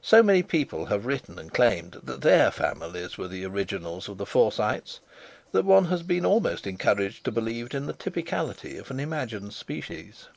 [0.00, 4.24] So many people have written and claimed that their families were the originals of the
[4.24, 5.00] Forsytes
[5.52, 10.28] that one has been almost encouraged to believe in the typicality of an imagined species.